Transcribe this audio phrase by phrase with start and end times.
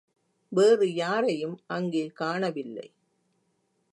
[0.51, 2.87] வேறு யாரையும் அங்கே காணவில்லை.